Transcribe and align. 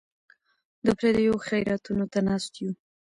د 0.85 0.87
پردیو 0.99 1.35
خیراتونو 1.47 2.05
ته 2.11 2.19
ناست 2.27 2.53
یو. 2.61 2.71